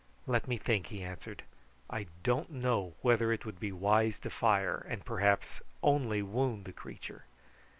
[0.25, 1.43] "Let me think," he answered.
[1.87, 6.73] "I don't know whether it would be wise to fire, and perhaps only wound the
[6.73, 7.25] creature."